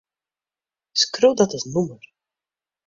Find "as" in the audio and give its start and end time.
1.57-1.65